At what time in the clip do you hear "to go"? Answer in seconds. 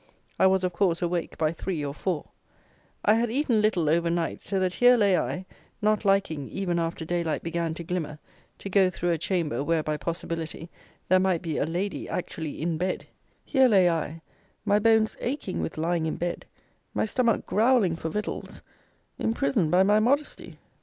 8.57-8.89